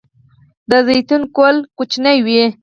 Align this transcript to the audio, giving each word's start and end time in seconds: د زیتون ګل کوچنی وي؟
د 0.69 0.71
زیتون 0.87 1.21
ګل 1.35 1.57
کوچنی 1.77 2.17
وي؟ 2.25 2.41